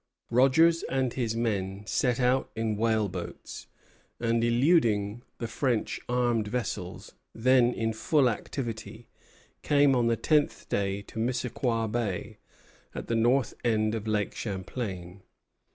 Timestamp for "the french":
5.37-5.99